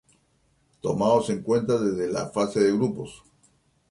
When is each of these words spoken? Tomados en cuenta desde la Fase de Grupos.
Tomados 0.81 1.29
en 1.29 1.43
cuenta 1.43 1.77
desde 1.77 2.11
la 2.11 2.27
Fase 2.31 2.59
de 2.59 2.71
Grupos. 2.71 3.21